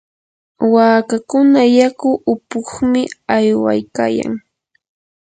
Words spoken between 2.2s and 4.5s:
upuqmi aywaykayan.